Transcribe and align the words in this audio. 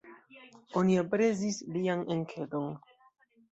Oni 0.81 0.95
aprezis 1.01 1.61
lian 1.77 2.03
enketon. 2.17 2.69